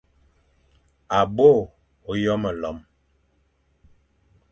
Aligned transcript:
À 1.17 1.19
bôe 1.35 1.59
ôyo 2.11 2.35
melom, 2.43 2.77